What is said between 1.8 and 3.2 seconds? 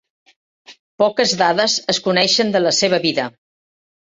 es coneixen de la seva